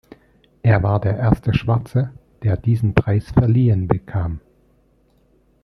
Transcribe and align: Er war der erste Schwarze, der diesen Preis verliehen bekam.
Er 0.63 0.81
war 0.81 0.99
der 0.99 1.15
erste 1.17 1.53
Schwarze, 1.53 2.11
der 2.41 2.57
diesen 2.57 2.95
Preis 2.95 3.29
verliehen 3.29 3.87
bekam. 3.87 4.39